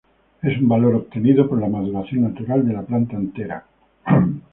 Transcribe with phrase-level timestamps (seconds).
[0.41, 3.67] Es un valor obtenido por la maduración natural de la planta entera.